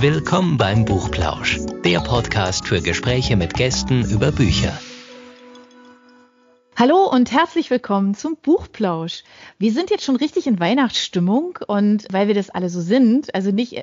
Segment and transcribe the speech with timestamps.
[0.00, 4.72] Willkommen beim Buchplausch, der Podcast für Gespräche mit Gästen über Bücher.
[6.80, 9.24] Hallo und herzlich willkommen zum Buchplausch.
[9.58, 13.50] Wir sind jetzt schon richtig in Weihnachtsstimmung und weil wir das alle so sind, also
[13.50, 13.82] nicht, ja,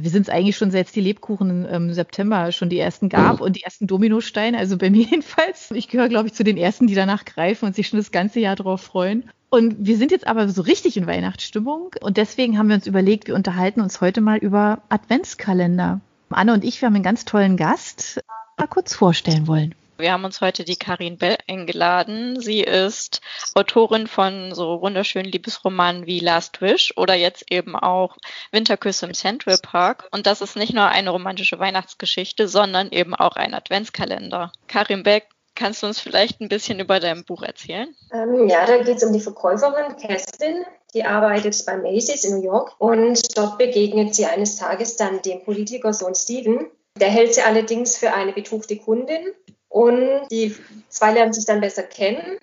[0.00, 3.56] wir sind es eigentlich schon seit die Lebkuchen im September schon die ersten gab und
[3.56, 5.72] die ersten Dominosteine, also bei mir jedenfalls.
[5.72, 8.38] Ich gehöre, glaube ich, zu den ersten, die danach greifen und sich schon das ganze
[8.38, 9.28] Jahr darauf freuen.
[9.50, 13.26] Und wir sind jetzt aber so richtig in Weihnachtsstimmung und deswegen haben wir uns überlegt,
[13.26, 16.00] wir unterhalten uns heute mal über Adventskalender.
[16.30, 18.20] Anne und ich, wir haben einen ganz tollen Gast,
[18.56, 19.74] mal kurz vorstellen wollen.
[19.98, 22.38] Wir haben uns heute die Karin Bell eingeladen.
[22.38, 23.22] Sie ist
[23.54, 28.16] Autorin von so wunderschönen Liebesromanen wie Last Wish oder jetzt eben auch
[28.52, 30.06] Winterküsse im Central Park.
[30.10, 34.52] Und das ist nicht nur eine romantische Weihnachtsgeschichte, sondern eben auch ein Adventskalender.
[34.68, 35.22] Karin Bell,
[35.54, 37.94] kannst du uns vielleicht ein bisschen über dein Buch erzählen?
[38.12, 40.64] Ähm, ja, da geht es um die Verkäuferin Kerstin.
[40.92, 45.42] Die arbeitet bei Macy's in New York und dort begegnet sie eines Tages dann dem
[45.42, 46.66] Politiker Sohn Steven.
[47.00, 49.32] Der hält sie allerdings für eine betuchte Kundin
[49.76, 50.56] und die
[50.88, 52.38] zwei lernen sich dann besser kennen.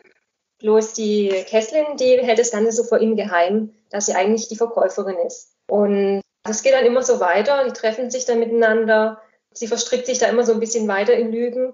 [0.59, 4.55] Bloß die Kesslin, die hält das Ganze so vor ihm geheim, dass sie eigentlich die
[4.55, 5.55] Verkäuferin ist.
[5.67, 7.65] Und das geht dann immer so weiter.
[7.65, 9.19] Die treffen sich dann miteinander.
[9.51, 11.73] Sie verstrickt sich da immer so ein bisschen weiter in Lügen,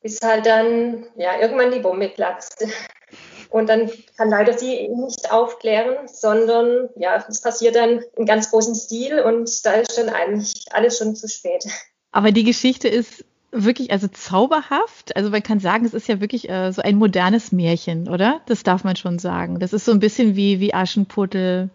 [0.00, 2.64] bis halt dann ja irgendwann die Bombe platzt.
[3.50, 8.76] Und dann kann leider sie nicht aufklären, sondern ja, es passiert dann in ganz großem
[8.76, 11.64] Stil und da ist dann eigentlich alles schon zu spät.
[12.12, 15.16] Aber die Geschichte ist wirklich also zauberhaft.
[15.16, 18.40] Also man kann sagen, es ist ja wirklich äh, so ein modernes Märchen, oder?
[18.46, 19.58] Das darf man schon sagen.
[19.58, 21.70] Das ist so ein bisschen wie, wie Aschenputtel.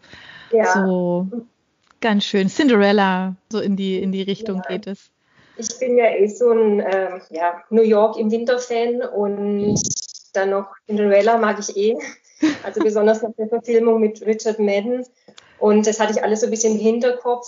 [0.51, 0.85] Ja.
[0.85, 1.27] So
[2.01, 2.49] ganz schön.
[2.49, 4.63] Cinderella, so in die, in die Richtung ja.
[4.69, 5.09] geht es.
[5.57, 9.79] Ich bin ja eh so ein äh, ja, New York im Winter-Fan und
[10.33, 11.97] dann noch Cinderella mag ich eh.
[12.63, 15.05] Also besonders nach der Verfilmung mit Richard Madden.
[15.57, 17.47] Und das hatte ich alles so ein bisschen im Hinterkopf.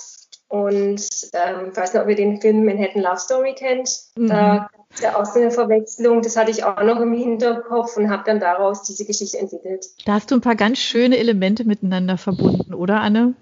[0.50, 1.02] Und
[1.34, 3.90] ähm, ich weiß nicht, ob ihr den Film Manhattan Love Story kennt.
[4.16, 4.28] Mhm.
[4.28, 6.22] Da gab es ja auch so eine Verwechslung.
[6.22, 9.86] Das hatte ich auch noch im Hinterkopf und habe dann daraus diese Geschichte entwickelt.
[10.06, 13.34] Da hast du ein paar ganz schöne Elemente miteinander verbunden, oder Anne?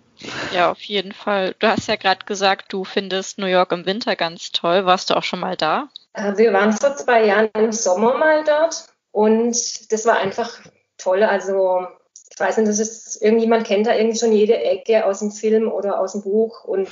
[0.53, 1.55] Ja, auf jeden Fall.
[1.59, 4.85] Du hast ja gerade gesagt, du findest New York im Winter ganz toll.
[4.85, 5.89] Warst du auch schon mal da?
[6.13, 9.51] Äh, wir waren vor zwei Jahren im Sommer mal dort und
[9.91, 10.59] das war einfach
[10.97, 11.23] toll.
[11.23, 11.87] Also
[12.35, 15.71] ich weiß nicht, das ist irgendjemand kennt da irgendwie schon jede Ecke aus dem Film
[15.71, 16.89] oder aus dem Buch und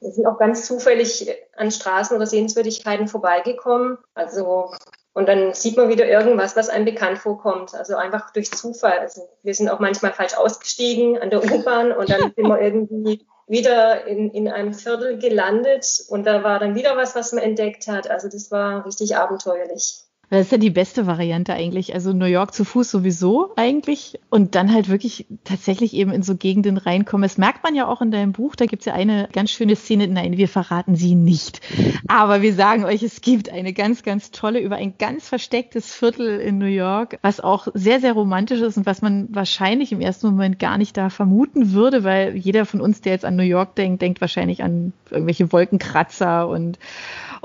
[0.00, 3.98] wir sind auch ganz zufällig an Straßen oder Sehenswürdigkeiten vorbeigekommen.
[4.14, 4.72] Also
[5.14, 7.74] und dann sieht man wieder irgendwas, was einem bekannt vorkommt.
[7.74, 8.98] Also einfach durch Zufall.
[8.98, 13.26] Also wir sind auch manchmal falsch ausgestiegen an der U-Bahn und dann sind wir irgendwie
[13.46, 17.86] wieder in, in einem Viertel gelandet und da war dann wieder was, was man entdeckt
[17.86, 18.10] hat.
[18.10, 20.05] Also das war richtig abenteuerlich.
[20.28, 21.94] Das ist ja die beste Variante eigentlich.
[21.94, 26.34] Also New York zu Fuß sowieso eigentlich und dann halt wirklich tatsächlich eben in so
[26.34, 27.22] Gegenden reinkommen.
[27.22, 28.56] Das merkt man ja auch in deinem Buch.
[28.56, 30.08] Da gibt es ja eine ganz schöne Szene.
[30.08, 31.60] Nein, wir verraten sie nicht.
[32.08, 36.40] Aber wir sagen euch, es gibt eine ganz, ganz tolle über ein ganz verstecktes Viertel
[36.40, 40.26] in New York, was auch sehr, sehr romantisch ist und was man wahrscheinlich im ersten
[40.26, 43.76] Moment gar nicht da vermuten würde, weil jeder von uns, der jetzt an New York
[43.76, 46.80] denkt, denkt wahrscheinlich an irgendwelche Wolkenkratzer und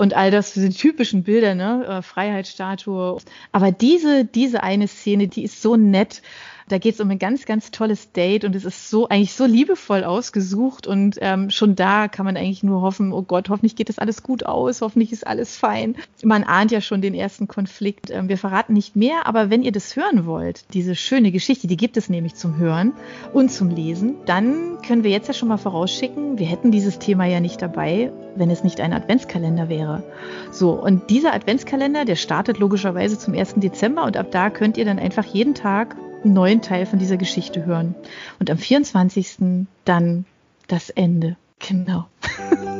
[0.01, 3.17] und all das, diese typischen Bilder, ne, äh, Freiheitsstatue.
[3.51, 6.23] Aber diese, diese eine Szene, die ist so nett
[6.71, 9.45] da geht es um ein ganz, ganz tolles Date und es ist so eigentlich so
[9.45, 13.89] liebevoll ausgesucht und ähm, schon da kann man eigentlich nur hoffen, oh Gott, hoffentlich geht
[13.89, 15.95] das alles gut aus, hoffentlich ist alles fein.
[16.23, 18.09] Man ahnt ja schon den ersten Konflikt.
[18.09, 21.77] Ähm, wir verraten nicht mehr, aber wenn ihr das hören wollt, diese schöne Geschichte, die
[21.77, 22.93] gibt es nämlich zum Hören
[23.33, 27.25] und zum Lesen, dann können wir jetzt ja schon mal vorausschicken, wir hätten dieses Thema
[27.25, 30.03] ja nicht dabei, wenn es nicht ein Adventskalender wäre.
[30.51, 33.55] So, und dieser Adventskalender, der startet logischerweise zum 1.
[33.57, 37.17] Dezember und ab da könnt ihr dann einfach jeden Tag einen neuen Teil von dieser
[37.17, 37.95] Geschichte hören.
[38.39, 39.65] Und am 24.
[39.85, 40.25] dann
[40.67, 41.37] das Ende.
[41.59, 42.05] Genau.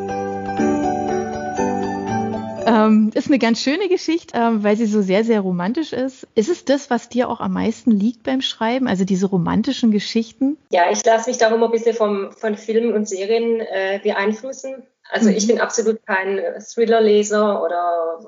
[2.66, 6.28] ähm, ist eine ganz schöne Geschichte, ähm, weil sie so sehr, sehr romantisch ist.
[6.36, 10.58] Ist es das, was dir auch am meisten liegt beim Schreiben, also diese romantischen Geschichten?
[10.70, 14.84] Ja, ich lasse mich darum ein bisschen vom, von Filmen und Serien äh, beeinflussen.
[15.10, 15.36] Also mhm.
[15.36, 18.20] ich bin absolut kein Thriller-Leser oder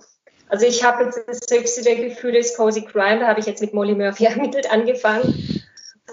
[0.54, 3.62] also ich habe jetzt das höchste der Gefühle ist Cozy Crime, da habe ich jetzt
[3.62, 5.64] mit Molly Murphy ermittelt angefangen.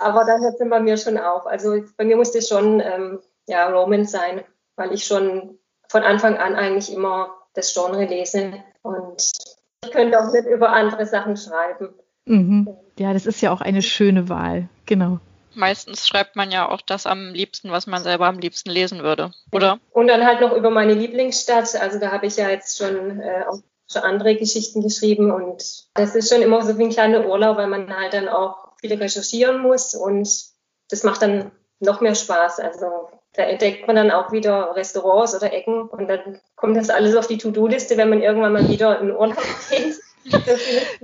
[0.01, 1.47] Aber da hört es bei mir schon auf.
[1.47, 4.43] Also bei mir muss das schon ähm, ja, Romance sein,
[4.77, 5.59] weil ich schon
[5.89, 8.55] von Anfang an eigentlich immer das Genre lese.
[8.81, 9.31] Und
[9.85, 11.91] ich könnte auch nicht über andere Sachen schreiben.
[12.25, 12.75] Mhm.
[12.99, 15.19] Ja, das ist ja auch eine schöne Wahl, genau.
[15.53, 19.33] Meistens schreibt man ja auch das am liebsten, was man selber am liebsten lesen würde,
[19.53, 19.81] oder?
[19.91, 21.77] Und dann halt noch über meine Lieblingsstadt.
[21.77, 23.61] Also da habe ich ja jetzt schon äh, auch
[23.91, 27.67] schon andere Geschichten geschrieben und das ist schon immer so wie ein kleiner Urlaub, weil
[27.67, 30.29] man halt dann auch viel recherchieren muss und
[30.89, 31.51] das macht dann
[31.81, 32.61] noch mehr Spaß.
[32.61, 37.17] Also Da entdeckt man dann auch wieder Restaurants oder Ecken und dann kommt das alles
[37.17, 40.01] auf die To-Do-Liste, wenn man irgendwann mal wieder in Urlaub geht.
[40.31, 41.03] Das ist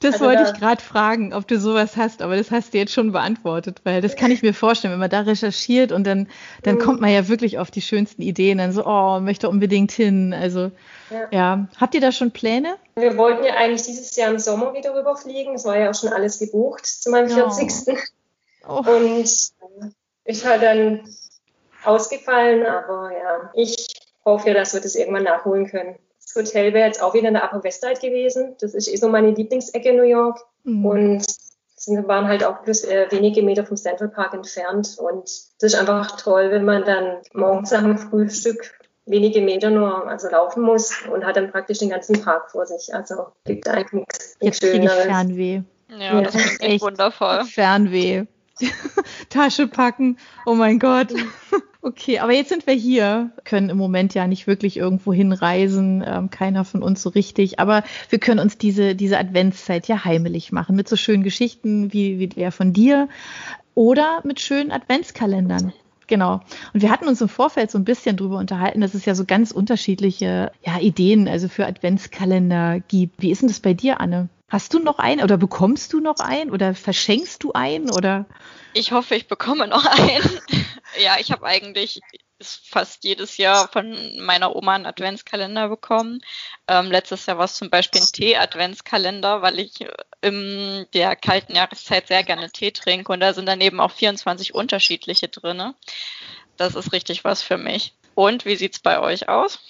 [0.00, 2.78] das also wollte da, ich gerade fragen, ob du sowas hast, aber das hast du
[2.78, 6.28] jetzt schon beantwortet, weil das kann ich mir vorstellen, wenn man da recherchiert und dann,
[6.62, 6.80] dann mhm.
[6.80, 10.32] kommt man ja wirklich auf die schönsten Ideen, dann so, oh, möchte unbedingt hin.
[10.32, 10.70] Also
[11.10, 11.28] ja.
[11.30, 11.68] ja.
[11.80, 12.76] Habt ihr da schon Pläne?
[12.96, 15.54] Wir wollten ja eigentlich dieses Jahr im Sommer wieder rüberfliegen.
[15.54, 17.70] Es war ja auch schon alles gebucht zu meinem 40.
[18.66, 18.82] Oh.
[18.86, 18.90] Oh.
[18.90, 19.24] Und
[20.24, 21.08] ist halt dann
[21.84, 23.86] ausgefallen, aber ja, ich
[24.24, 25.96] hoffe ja, dass wir das irgendwann nachholen können.
[26.34, 28.54] Das Hotel wäre jetzt auch wieder in der Upper West Side gewesen.
[28.60, 30.38] Das ist eh so meine Lieblingsecke in New York.
[30.64, 30.86] Mhm.
[30.86, 31.26] Und
[31.86, 34.96] wir waren halt auch bloß äh, wenige Meter vom Central Park entfernt.
[34.98, 38.74] Und das ist einfach toll, wenn man dann morgens nach dem Frühstück
[39.06, 42.94] wenige Meter nur also laufen muss und hat dann praktisch den ganzen Park vor sich.
[42.94, 45.62] Also gibt eigentlich nichts Jetzt kriege ich Fernweh.
[45.88, 47.44] Ja, ja, das klingt echt wundervoll.
[47.46, 48.26] Fernweh.
[49.28, 50.18] Tasche packen.
[50.46, 51.12] Oh mein Gott.
[51.80, 56.28] Okay, aber jetzt sind wir hier, können im Moment ja nicht wirklich irgendwo hinreisen, ähm,
[56.28, 60.74] keiner von uns so richtig, aber wir können uns diese, diese Adventszeit ja heimelig machen
[60.74, 63.08] mit so schönen Geschichten wie, wie der von dir
[63.74, 65.72] oder mit schönen Adventskalendern.
[66.08, 66.40] Genau.
[66.72, 69.24] Und wir hatten uns im Vorfeld so ein bisschen drüber unterhalten, dass es ja so
[69.24, 73.22] ganz unterschiedliche ja, Ideen also für Adventskalender gibt.
[73.22, 74.28] Wie ist denn das bei dir, Anne?
[74.48, 78.26] Hast du noch einen oder bekommst du noch einen oder verschenkst du einen oder?
[78.72, 80.40] Ich hoffe, ich bekomme noch einen.
[81.02, 82.00] ja, ich habe eigentlich
[82.40, 86.20] fast jedes Jahr von meiner Oma einen Adventskalender bekommen.
[86.66, 89.86] Ähm, letztes Jahr war es zum Beispiel ein Tee-Adventskalender, weil ich
[90.22, 94.54] in der kalten Jahreszeit sehr gerne Tee trinke und da sind dann eben auch 24
[94.54, 95.74] unterschiedliche drin.
[96.56, 97.94] Das ist richtig was für mich.
[98.14, 99.60] Und wie sieht es bei euch aus?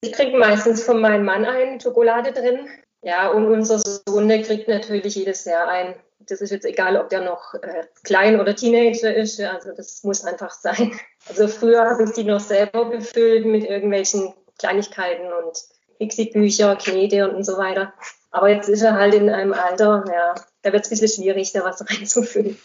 [0.00, 2.68] Ich kriege meistens von meinem Mann einen Schokolade drin.
[3.06, 5.94] Ja, und unser Sohn, der kriegt natürlich jedes Jahr ein.
[6.18, 9.40] Das ist jetzt egal, ob der noch äh, klein oder Teenager ist.
[9.40, 10.92] Also das muss einfach sein.
[11.28, 15.58] Also früher habe ich die noch selber befüllt mit irgendwelchen Kleinigkeiten und
[15.98, 17.92] Pixie-Bücher, Knete und so weiter.
[18.30, 21.52] Aber jetzt ist er halt in einem Alter, ja, da wird es ein bisschen schwierig,
[21.52, 22.56] da was reinzufüllen.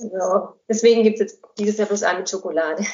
[0.00, 2.84] Also, deswegen gibt es jetzt dieses Jahr bloß eine Schokolade.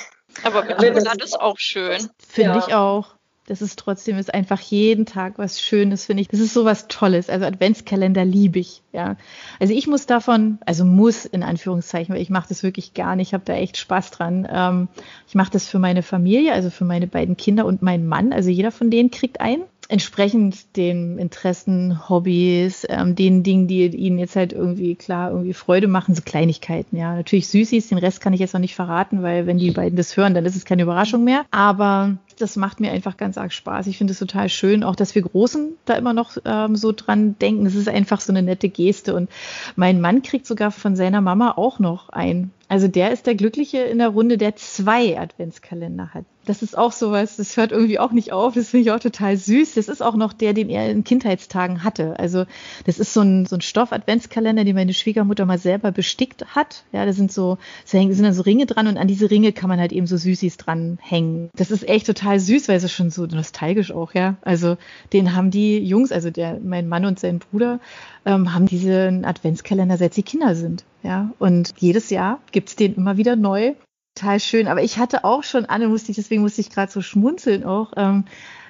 [0.42, 2.10] Aber Schokolade ist auch schön.
[2.28, 2.64] Finde ja.
[2.66, 3.16] ich auch.
[3.46, 6.28] Das ist trotzdem ist einfach jeden Tag was Schönes, finde ich.
[6.28, 7.28] Das ist so was Tolles.
[7.28, 9.16] Also Adventskalender liebe ich, ja.
[9.60, 13.28] Also ich muss davon, also muss in Anführungszeichen, weil ich mache das wirklich gar nicht,
[13.28, 14.48] ich habe da echt Spaß dran.
[14.50, 14.88] Ähm,
[15.28, 18.32] ich mache das für meine Familie, also für meine beiden Kinder und meinen Mann.
[18.32, 24.18] Also jeder von denen kriegt einen entsprechend den Interessen, Hobbys, ähm, den Dingen, die ihnen
[24.18, 27.14] jetzt halt irgendwie klar irgendwie Freude machen, so Kleinigkeiten, ja.
[27.14, 30.16] Natürlich Süßis, den Rest kann ich jetzt noch nicht verraten, weil wenn die beiden das
[30.16, 31.44] hören, dann ist es keine Überraschung mehr.
[31.50, 33.86] Aber das macht mir einfach ganz arg Spaß.
[33.86, 37.38] Ich finde es total schön, auch dass wir Großen da immer noch ähm, so dran
[37.38, 37.66] denken.
[37.66, 39.14] Es ist einfach so eine nette Geste.
[39.14, 39.30] Und
[39.76, 42.50] mein Mann kriegt sogar von seiner Mama auch noch ein.
[42.68, 46.92] Also der ist der Glückliche in der Runde, der zwei Adventskalender hat das ist auch
[46.92, 48.54] sowas, das hört irgendwie auch nicht auf.
[48.54, 49.74] Das finde ich auch total süß.
[49.74, 52.18] Das ist auch noch der, den er in Kindheitstagen hatte.
[52.18, 52.44] Also
[52.84, 56.84] das ist so ein, so ein Stoff-Adventskalender, den meine Schwiegermutter mal selber bestickt hat.
[56.92, 57.58] Ja, da sind so,
[57.90, 60.16] da sind dann so Ringe dran und an diese Ringe kann man halt eben so
[60.16, 61.50] Süßis dran hängen.
[61.56, 64.36] Das ist echt total süß, weil es ist schon so nostalgisch auch, ja.
[64.42, 64.76] Also
[65.12, 67.80] den haben die Jungs, also der, mein Mann und sein Bruder,
[68.26, 70.84] ähm, haben diesen Adventskalender, seit sie Kinder sind.
[71.02, 73.74] Ja, und jedes Jahr gibt's den immer wieder neu
[74.14, 74.68] total schön.
[74.68, 77.92] Aber ich hatte auch schon, Anne musste ich, deswegen musste ich gerade so schmunzeln auch.
[77.96, 78.24] Ähm,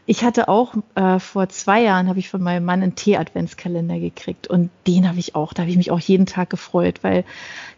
[0.06, 4.46] ich hatte auch äh, vor zwei Jahren habe ich von meinem Mann einen Tee-Adventskalender gekriegt
[4.48, 7.24] und den habe ich auch, da habe ich mich auch jeden Tag gefreut, weil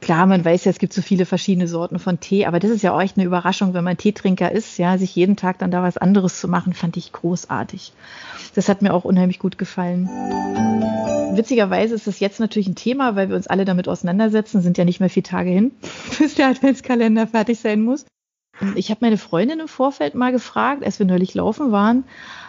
[0.00, 2.82] klar, man weiß ja, es gibt so viele verschiedene Sorten von Tee, aber das ist
[2.82, 5.82] ja auch echt eine Überraschung, wenn man Teetrinker ist, ja, sich jeden Tag dann da
[5.82, 7.92] was anderes zu machen, fand ich großartig.
[8.56, 10.08] Das hat mir auch unheimlich gut gefallen.
[11.36, 14.84] Witzigerweise ist das jetzt natürlich ein Thema, weil wir uns alle damit auseinandersetzen, sind ja
[14.84, 15.70] nicht mehr vier Tage hin,
[16.18, 18.04] bis der Adventskalender fertig sein muss.
[18.74, 22.04] Ich habe meine Freundin im Vorfeld mal gefragt, als wir neulich laufen waren,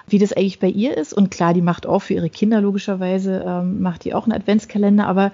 [0.08, 1.14] wie das eigentlich bei ihr ist.
[1.14, 5.08] Und klar, die macht auch für ihre Kinder logischerweise, ähm, macht die auch einen Adventskalender,
[5.08, 5.32] aber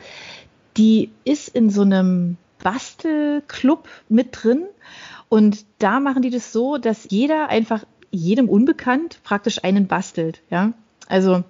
[0.77, 4.63] die ist in so einem Bastelclub mit drin.
[5.29, 10.41] Und da machen die das so, dass jeder einfach jedem unbekannt praktisch einen bastelt.
[10.49, 10.73] Ja,
[11.07, 11.43] also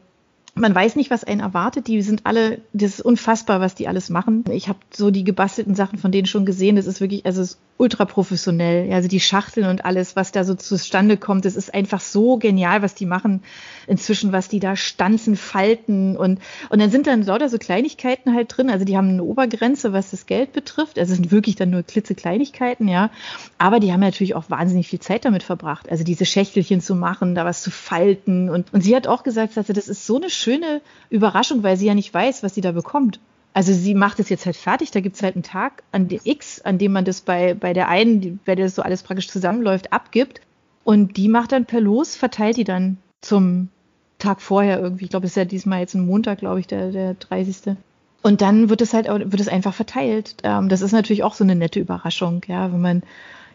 [0.55, 1.87] man weiß nicht, was einen erwartet.
[1.87, 4.43] Die sind alle, das ist unfassbar, was die alles machen.
[4.51, 6.75] Ich habe so die gebastelten Sachen von denen schon gesehen.
[6.75, 8.91] Das ist wirklich, also es ist ultra professionell.
[8.93, 12.83] Also die Schachteln und alles, was da so zustande kommt, das ist einfach so genial,
[12.83, 13.41] was die machen
[13.87, 18.55] inzwischen, was die da stanzen, falten und, und dann sind dann lauter so Kleinigkeiten halt
[18.55, 18.69] drin.
[18.69, 20.99] Also die haben eine Obergrenze, was das Geld betrifft.
[20.99, 23.09] Also es sind wirklich dann nur klitzekleinigkeiten, ja.
[23.57, 25.89] Aber die haben natürlich auch wahnsinnig viel Zeit damit verbracht.
[25.89, 29.57] Also diese Schächtelchen zu machen, da was zu falten und, und sie hat auch gesagt,
[29.57, 32.71] also das ist so eine schöne Überraschung, weil sie ja nicht weiß, was sie da
[32.71, 33.19] bekommt.
[33.53, 36.19] Also sie macht es jetzt halt fertig, da gibt es halt einen Tag an dem
[36.23, 39.29] X, an dem man das bei, bei der einen, bei der das so alles praktisch
[39.29, 40.41] zusammenläuft, abgibt.
[40.83, 43.69] Und die macht dann per Los, verteilt die dann zum
[44.17, 45.05] Tag vorher irgendwie.
[45.05, 47.75] Ich glaube, es ist ja diesmal jetzt ein Montag, glaube ich, der, der 30.
[48.23, 50.37] Und dann wird es halt wird es einfach verteilt.
[50.43, 53.03] Ähm, das ist natürlich auch so eine nette Überraschung, ja, wenn man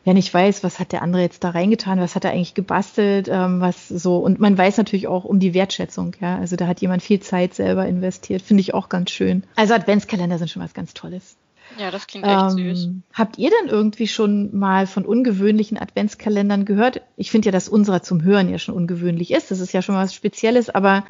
[0.09, 3.29] ja nicht weiß, was hat der andere jetzt da reingetan, was hat er eigentlich gebastelt,
[3.31, 4.17] ähm, was so.
[4.17, 6.38] Und man weiß natürlich auch um die Wertschätzung, ja.
[6.38, 8.41] Also da hat jemand viel Zeit selber investiert.
[8.41, 9.45] Finde ich auch ganz schön.
[9.55, 11.37] Also Adventskalender sind schon was ganz Tolles.
[11.79, 12.88] Ja, das klingt echt ähm, süß.
[13.12, 17.03] Habt ihr denn irgendwie schon mal von ungewöhnlichen Adventskalendern gehört?
[17.17, 19.50] Ich finde ja, dass unserer zum Hören ja schon ungewöhnlich ist.
[19.50, 21.05] Das ist ja schon mal was Spezielles, aber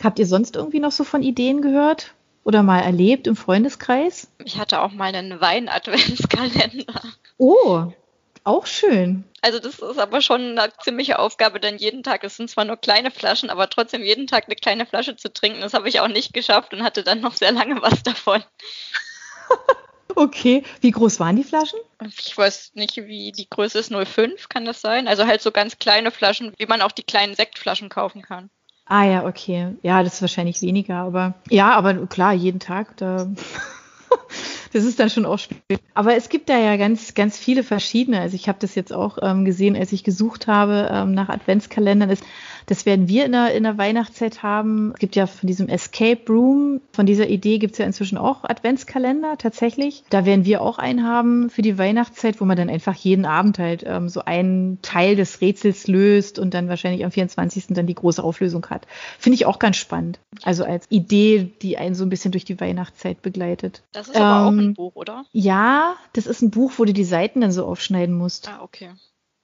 [0.00, 2.14] habt ihr sonst irgendwie noch so von Ideen gehört?
[2.44, 4.28] Oder mal erlebt im Freundeskreis?
[4.44, 7.02] Ich hatte auch mal einen Wein-Adventskalender.
[7.36, 7.92] Oh,
[8.48, 9.24] auch schön.
[9.42, 12.76] Also das ist aber schon eine ziemliche Aufgabe, denn jeden Tag, es sind zwar nur
[12.76, 16.08] kleine Flaschen, aber trotzdem jeden Tag eine kleine Flasche zu trinken, das habe ich auch
[16.08, 18.42] nicht geschafft und hatte dann noch sehr lange was davon.
[20.16, 21.78] okay, wie groß waren die Flaschen?
[22.18, 25.06] Ich weiß nicht, wie die Größe ist, 05 kann das sein?
[25.06, 28.50] Also halt so ganz kleine Flaschen, wie man auch die kleinen Sektflaschen kaufen kann.
[28.86, 29.76] Ah ja, okay.
[29.82, 33.28] Ja, das ist wahrscheinlich weniger, aber ja, aber klar, jeden Tag, da
[34.72, 35.80] das ist dann schon auch spät.
[35.94, 38.20] Aber es gibt da ja ganz, ganz viele verschiedene.
[38.20, 42.10] Also ich habe das jetzt auch ähm, gesehen, als ich gesucht habe ähm, nach Adventskalendern.
[42.10, 42.20] Es
[42.68, 44.92] das werden wir in der, in der Weihnachtszeit haben.
[44.92, 48.44] Es gibt ja von diesem Escape Room, von dieser Idee gibt es ja inzwischen auch
[48.44, 50.04] Adventskalender tatsächlich.
[50.10, 53.58] Da werden wir auch einen haben für die Weihnachtszeit, wo man dann einfach jeden Abend
[53.58, 57.68] halt ähm, so einen Teil des Rätsels löst und dann wahrscheinlich am 24.
[57.68, 58.86] dann die große Auflösung hat.
[59.18, 60.20] Finde ich auch ganz spannend.
[60.42, 63.82] Also als Idee, die einen so ein bisschen durch die Weihnachtszeit begleitet.
[63.98, 65.24] Das ist aber auch ein ähm, Buch, oder?
[65.32, 68.48] Ja, das ist ein Buch, wo du die Seiten dann so aufschneiden musst.
[68.48, 68.90] Ah, okay.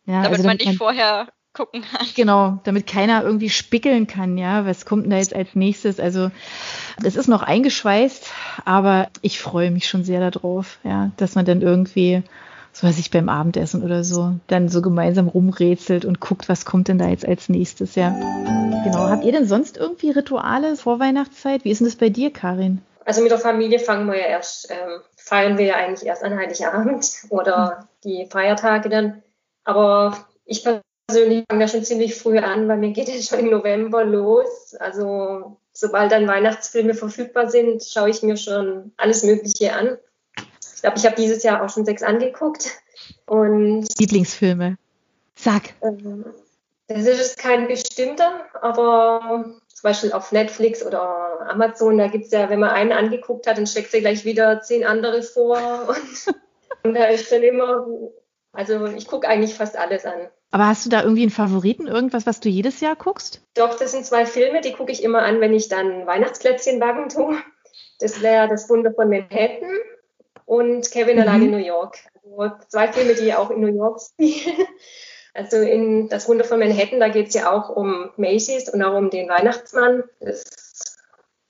[0.06, 2.06] Ja, damit also man nicht vorher gucken kann.
[2.14, 5.98] Genau, damit keiner irgendwie spickeln kann, ja, was kommt denn da jetzt als nächstes?
[5.98, 6.30] Also
[7.02, 8.30] es ist noch eingeschweißt,
[8.64, 12.22] aber ich freue mich schon sehr darauf, ja, dass man dann irgendwie,
[12.72, 16.86] so weiß ich, beim Abendessen oder so, dann so gemeinsam rumrätselt und guckt, was kommt
[16.86, 18.10] denn da jetzt als nächstes, ja.
[18.84, 19.08] Genau.
[19.08, 21.64] Habt ihr denn sonst irgendwie Rituale vor Weihnachtszeit?
[21.64, 22.82] Wie ist denn das bei dir, Karin?
[23.04, 26.38] Also mit der Familie fangen wir ja erst, ähm, feiern wir ja eigentlich erst an
[26.38, 27.88] Heiligabend oder hm.
[28.04, 29.22] die Feiertage dann.
[29.64, 33.50] Aber ich persönlich fange da schon ziemlich früh an, weil mir geht es schon im
[33.50, 34.74] November los.
[34.78, 39.98] Also sobald dann Weihnachtsfilme verfügbar sind, schaue ich mir schon alles Mögliche an.
[40.74, 42.70] Ich glaube, ich habe dieses Jahr auch schon sechs angeguckt.
[43.26, 44.76] Und Lieblingsfilme.
[45.34, 45.74] Sag.
[45.82, 46.24] Ähm,
[46.86, 52.48] das ist kein bestimmter, aber zum Beispiel auf Netflix oder Amazon, da gibt es ja,
[52.48, 55.58] wenn man einen angeguckt hat, dann schlägt sie gleich wieder zehn andere vor.
[55.88, 56.34] Und,
[56.84, 57.86] und da ist dann immer,
[58.52, 60.28] also ich gucke eigentlich fast alles an.
[60.50, 63.40] Aber hast du da irgendwie einen Favoriten, irgendwas, was du jedes Jahr guckst?
[63.54, 67.08] Doch, das sind zwei Filme, die gucke ich immer an, wenn ich dann Weihnachtsplätzchen backen
[67.08, 67.38] tue.
[67.98, 69.70] Das wäre Das Wunder von Manhattan
[70.44, 71.22] und Kevin mhm.
[71.22, 71.98] allein in New York.
[72.22, 74.66] Also zwei Filme, die auch in New York spielen.
[75.34, 78.96] Also in Das Wunder von Manhattan, da geht es ja auch um Macy's und auch
[78.96, 80.04] um den Weihnachtsmann.
[80.20, 80.44] Das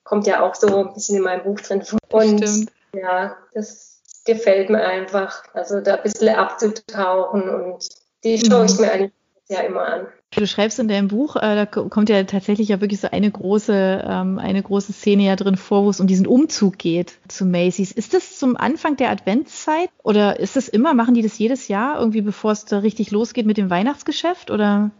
[0.04, 1.98] kommt ja auch so ein bisschen in meinem Buch drin vor.
[2.10, 2.72] Und Stimmt.
[2.94, 5.44] ja, das gefällt mir einfach.
[5.52, 7.88] Also da ein bisschen abzutauchen und
[8.24, 8.80] die schaue ich mhm.
[8.80, 9.12] mir eigentlich
[9.48, 10.06] ja immer an.
[10.36, 14.04] Du schreibst in deinem Buch, äh, da kommt ja tatsächlich ja wirklich so eine große,
[14.06, 17.92] ähm, eine große Szene ja drin vor, wo es um diesen Umzug geht zu Macy's.
[17.92, 21.98] Ist das zum Anfang der Adventszeit oder ist das immer, machen die das jedes Jahr
[22.00, 24.90] irgendwie, bevor es da richtig losgeht mit dem Weihnachtsgeschäft oder?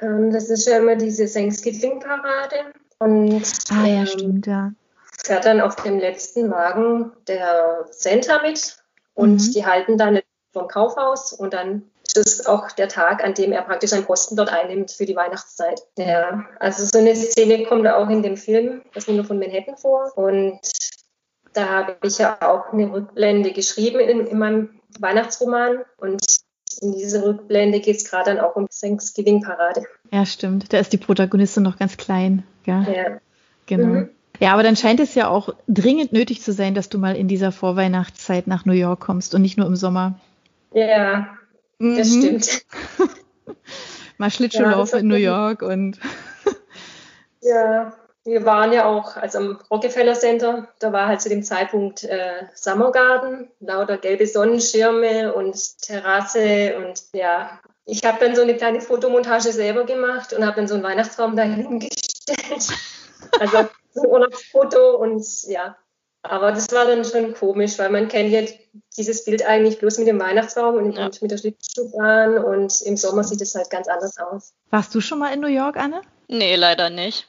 [0.00, 2.56] Ähm, das ist ja immer diese Thanksgiving-Parade
[2.98, 4.72] und ah, ja, ähm, stimmt, ja.
[5.24, 8.76] fährt dann auf dem letzten Wagen der Santa mit
[9.14, 9.52] und mhm.
[9.52, 10.20] die halten dann
[10.52, 11.82] vom Kaufhaus und dann
[12.12, 15.16] das ist auch der Tag, an dem er praktisch einen Posten dort einnimmt für die
[15.16, 15.80] Weihnachtszeit.
[15.98, 20.16] Ja, also so eine Szene kommt auch in dem Film, das Wunder von Manhattan vor.
[20.16, 20.60] Und
[21.54, 25.78] da habe ich ja auch eine Rückblende geschrieben in, in meinem Weihnachtsroman.
[25.98, 26.24] Und
[26.82, 29.84] in dieser Rückblende geht es gerade dann auch um Thanksgiving-Parade.
[30.12, 30.72] Ja, stimmt.
[30.72, 32.44] Da ist die Protagonistin noch ganz klein.
[32.66, 32.82] Ja.
[32.82, 33.20] ja.
[33.66, 33.86] Genau.
[33.86, 34.10] Mhm.
[34.40, 37.28] Ja, aber dann scheint es ja auch dringend nötig zu sein, dass du mal in
[37.28, 40.18] dieser Vorweihnachtszeit nach New York kommst und nicht nur im Sommer.
[40.72, 41.28] Ja,
[41.96, 42.40] das mhm.
[42.40, 42.66] stimmt.
[44.18, 45.98] Mal Schlittschuhlaufen ja, in New York und.
[47.40, 47.92] ja,
[48.24, 52.44] wir waren ja auch, also am Rockefeller Center, da war halt zu dem Zeitpunkt äh,
[52.54, 58.80] Summer Garden, lauter gelbe Sonnenschirme und Terrasse und ja, ich habe dann so eine kleine
[58.80, 62.68] Fotomontage selber gemacht und habe dann so einen Weihnachtsbaum dahingestellt.
[63.40, 65.76] Also so ein Urlaubsfoto und ja,
[66.24, 68.40] aber das war dann schon komisch, weil man kennt ja
[68.96, 71.04] dieses Bild eigentlich bloß mit dem Weihnachtsbaum und, ja.
[71.04, 74.54] und mit der Schlittschuhbahn und im Sommer sieht es halt ganz anders aus.
[74.70, 76.00] Warst du schon mal in New York, Anne?
[76.28, 77.26] Nee, leider nicht.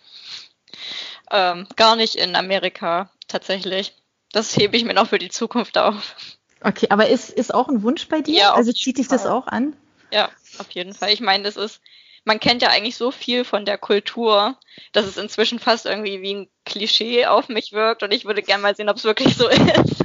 [1.30, 3.94] Ähm, gar nicht in Amerika tatsächlich.
[4.32, 6.16] Das hebe ich mir noch für die Zukunft auf.
[6.62, 8.38] Okay, aber ist, ist auch ein Wunsch bei dir?
[8.38, 9.76] Ja, auf also zieht dich das auch an?
[10.12, 11.12] Ja, auf jeden Fall.
[11.12, 11.82] Ich meine, das ist,
[12.26, 14.58] man kennt ja eigentlich so viel von der Kultur,
[14.92, 18.64] dass es inzwischen fast irgendwie wie ein Klischee auf mich wirkt und ich würde gerne
[18.64, 20.04] mal sehen, ob es wirklich so ist.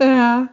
[0.00, 0.48] Ja.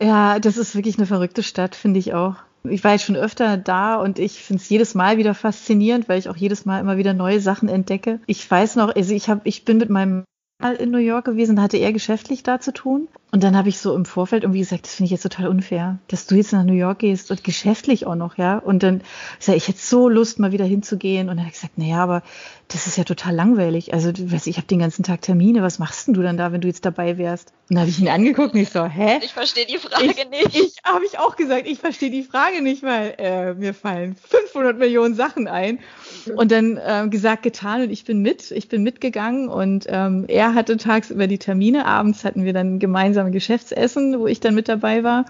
[0.00, 2.36] Ja, das ist wirklich eine verrückte Stadt, finde ich auch.
[2.62, 6.18] Ich war jetzt schon öfter da und ich finde es jedes Mal wieder faszinierend, weil
[6.18, 8.20] ich auch jedes Mal immer wieder neue Sachen entdecke.
[8.26, 10.24] Ich weiß noch, also ich habe, ich bin mit meinem
[10.60, 13.08] Mann in New York gewesen, hatte er geschäftlich da zu tun.
[13.30, 15.98] Und dann habe ich so im Vorfeld irgendwie gesagt, das finde ich jetzt total unfair,
[16.08, 18.56] dass du jetzt nach New York gehst und geschäftlich auch noch, ja.
[18.56, 19.02] Und dann
[19.38, 21.28] ich, ich hätte so Lust, mal wieder hinzugehen.
[21.28, 22.22] Und dann habe ich gesagt, naja, aber
[22.68, 23.92] das ist ja total langweilig.
[23.92, 25.62] Also, du weißt, ich habe den ganzen Tag Termine.
[25.62, 27.52] Was machst denn du dann da, wenn du jetzt dabei wärst?
[27.68, 29.18] Und dann habe ich ihn angeguckt und ich so, hä?
[29.22, 30.54] Ich verstehe die Frage ich, nicht.
[30.54, 34.78] Ich habe ich auch gesagt, ich verstehe die Frage nicht, weil äh, mir fallen 500
[34.78, 35.80] Millionen Sachen ein.
[36.34, 38.50] Und dann ähm, gesagt, getan und ich bin mit.
[38.50, 41.86] Ich bin mitgegangen und ähm, er hatte tagsüber die Termine.
[41.86, 42.78] Abends hatten wir dann
[43.18, 45.24] gemeinsame Geschäftsessen, wo ich dann mit dabei war.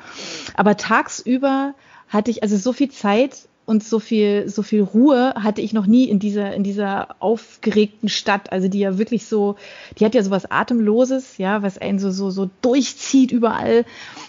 [0.54, 1.74] Aber tagsüber
[2.08, 5.86] hatte ich also so viel Zeit und so viel, so viel Ruhe hatte ich noch
[5.86, 8.50] nie in dieser, in dieser aufgeregten Stadt.
[8.50, 9.56] Also die ja wirklich so,
[9.98, 13.84] die hat ja sowas Atemloses, ja, was einen so, so, so durchzieht überall.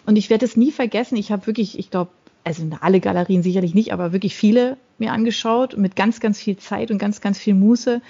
[0.06, 1.16] Und ich werde es nie vergessen.
[1.16, 2.12] Ich habe wirklich, ich glaube,
[2.44, 6.92] also alle Galerien sicherlich nicht, aber wirklich viele mir angeschaut mit ganz, ganz viel Zeit
[6.92, 8.02] und ganz, ganz viel Muße.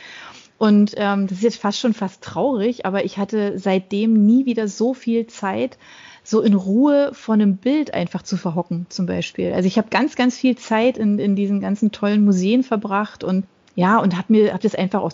[0.59, 4.67] Und ähm, das ist jetzt fast schon fast traurig, aber ich hatte seitdem nie wieder
[4.67, 5.77] so viel Zeit,
[6.21, 9.53] so in Ruhe vor einem Bild einfach zu verhocken, zum Beispiel.
[9.53, 13.45] Also ich habe ganz, ganz viel Zeit in, in diesen ganzen tollen Museen verbracht und
[13.75, 15.13] ja, und habe mir, habe das einfach auch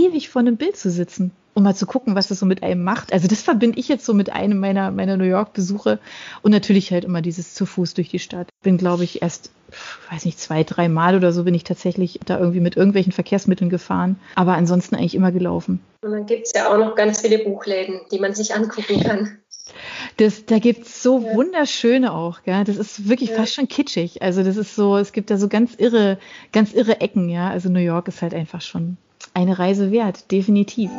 [0.00, 2.84] ewig vor einem Bild zu sitzen, um mal zu gucken, was das so mit einem
[2.84, 3.12] macht.
[3.12, 5.98] Also das verbinde ich jetzt so mit einem meiner, meiner New York-Besuche
[6.42, 8.48] und natürlich halt immer dieses zu Fuß durch die Stadt.
[8.62, 9.50] Bin, glaube ich, erst,
[10.10, 13.70] weiß nicht, zwei, drei Mal oder so bin ich tatsächlich da irgendwie mit irgendwelchen Verkehrsmitteln
[13.70, 15.80] gefahren, aber ansonsten eigentlich immer gelaufen.
[16.02, 19.38] Und dann gibt es ja auch noch ganz viele Buchläden, die man sich angucken kann.
[20.18, 21.34] Das, da gibt's so ja.
[21.34, 22.64] wunderschöne auch, gell?
[22.64, 23.36] Das ist wirklich ja.
[23.36, 24.22] fast schon kitschig.
[24.22, 26.18] Also das ist so, es gibt da so ganz irre,
[26.52, 27.48] ganz irre Ecken, ja.
[27.48, 28.98] Also New York ist halt einfach schon
[29.32, 30.90] eine Reise wert, definitiv.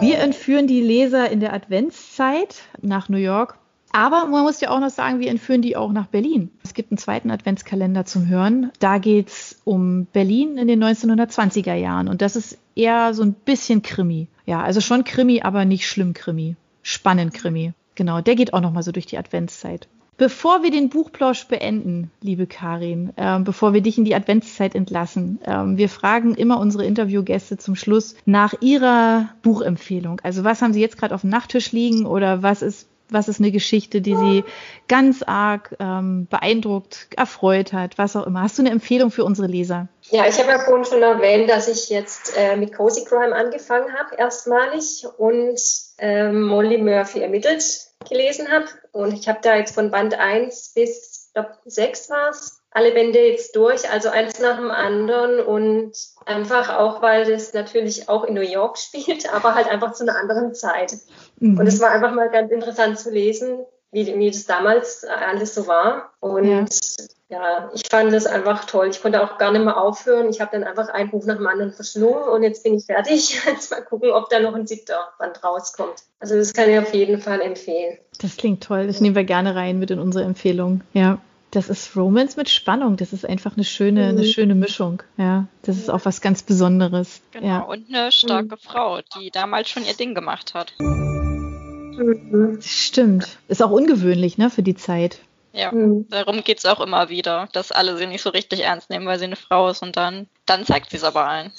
[0.00, 3.58] Wir entführen die Leser in der Adventszeit nach New York.
[3.92, 6.50] Aber man muss ja auch noch sagen, wir entführen die auch nach Berlin.
[6.62, 8.70] Es gibt einen zweiten Adventskalender zum Hören.
[8.78, 12.08] Da geht's um Berlin in den 1920er Jahren.
[12.08, 14.28] Und das ist eher so ein bisschen Krimi.
[14.46, 16.56] Ja, also schon Krimi, aber nicht schlimm Krimi.
[16.82, 17.72] Spannend Krimi.
[17.96, 19.88] Genau, der geht auch noch mal so durch die Adventszeit.
[20.16, 25.40] Bevor wir den Buchplausch beenden, liebe Karin, äh, bevor wir dich in die Adventszeit entlassen,
[25.42, 30.20] äh, wir fragen immer unsere Interviewgäste zum Schluss nach ihrer Buchempfehlung.
[30.22, 33.40] Also was haben sie jetzt gerade auf dem Nachttisch liegen oder was ist was ist
[33.40, 34.44] eine Geschichte, die sie
[34.88, 38.42] ganz arg ähm, beeindruckt, erfreut hat, was auch immer.
[38.42, 39.88] Hast du eine Empfehlung für unsere Leser?
[40.10, 43.92] Ja, ich habe ja vorhin schon erwähnt, dass ich jetzt äh, mit Cozy Crime angefangen
[43.92, 45.60] habe, erstmalig, und
[45.98, 48.66] äh, Molly Murphy ermittelt gelesen habe.
[48.92, 53.18] Und ich habe da jetzt von Band 1 bis, glaube 6 war es, alle Bände
[53.18, 55.92] jetzt durch, also eins nach dem anderen und
[56.24, 60.16] einfach auch, weil das natürlich auch in New York spielt, aber halt einfach zu einer
[60.16, 60.96] anderen Zeit.
[61.38, 61.58] Mhm.
[61.58, 65.66] Und es war einfach mal ganz interessant zu lesen, wie, wie das damals alles so
[65.66, 66.12] war.
[66.20, 66.64] Und ja.
[67.28, 68.88] ja, ich fand das einfach toll.
[68.88, 70.30] Ich konnte auch gar nicht mehr aufhören.
[70.30, 73.42] Ich habe dann einfach ein Buch nach dem anderen verschlungen und jetzt bin ich fertig.
[73.46, 76.04] Jetzt mal gucken, ob da noch ein siebter Band rauskommt.
[76.20, 77.98] Also das kann ich auf jeden Fall empfehlen.
[78.20, 78.86] Das klingt toll.
[78.86, 80.82] Das nehmen wir gerne rein mit in unsere Empfehlung.
[80.92, 81.18] Ja.
[81.50, 82.96] Das ist Romance mit Spannung.
[82.96, 84.18] Das ist einfach eine schöne, mhm.
[84.18, 85.02] eine schöne Mischung.
[85.16, 87.22] Ja, das ist auch was ganz Besonderes.
[87.32, 87.46] Genau.
[87.46, 87.58] Ja.
[87.60, 88.60] Und eine starke mhm.
[88.60, 90.72] Frau, die damals schon ihr Ding gemacht hat.
[90.78, 92.58] Mhm.
[92.60, 93.38] Stimmt.
[93.48, 95.18] Ist auch ungewöhnlich, ne, für die Zeit.
[95.52, 96.06] Ja, mhm.
[96.08, 99.18] darum geht es auch immer wieder, dass alle sie nicht so richtig ernst nehmen, weil
[99.18, 101.52] sie eine Frau ist und dann, dann zeigt sie es aber allen.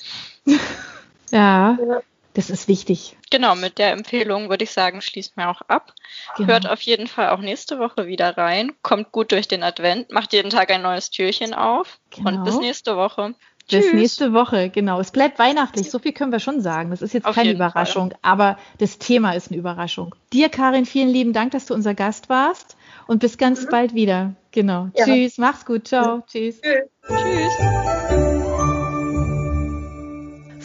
[1.32, 1.78] ja.
[1.78, 2.02] ja.
[2.34, 3.18] Das ist wichtig.
[3.30, 5.94] Genau, mit der Empfehlung würde ich sagen, schließt mir auch ab.
[6.38, 6.50] Genau.
[6.50, 8.72] Hört auf jeden Fall auch nächste Woche wieder rein.
[8.82, 12.00] Kommt gut durch den Advent, macht jeden Tag ein neues Türchen auf.
[12.10, 12.30] Genau.
[12.30, 13.36] Und bis nächste Woche.
[13.70, 13.94] Bis Tschüss.
[13.94, 15.00] nächste Woche, genau.
[15.00, 16.90] Es bleibt weihnachtlich, so viel können wir schon sagen.
[16.90, 18.20] Das ist jetzt auf keine Überraschung, Fall.
[18.22, 20.16] aber das Thema ist eine Überraschung.
[20.34, 22.76] Dir, Karin, vielen lieben Dank, dass du unser Gast warst
[23.08, 23.70] und bis ganz mhm.
[23.70, 24.36] bald wieder.
[24.52, 24.90] Genau.
[24.96, 25.06] Ja.
[25.06, 26.24] Tschüss, mach's gut, ciao, ja.
[26.28, 26.60] tschüss.
[26.62, 26.84] Tschüss.
[27.08, 28.11] tschüss.